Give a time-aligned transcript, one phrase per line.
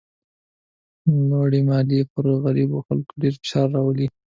[1.29, 4.07] لوړې مالیې پر غریبو خلکو ډېر فشار راولي.